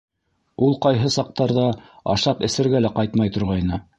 Ул 0.67 0.71
ҡайһы 0.85 1.11
саҡтарҙа 1.15 1.67
ашап-эсергә 2.15 2.83
лә 2.87 2.93
ҡайтмай 2.99 3.35
торғайны. 3.37 3.83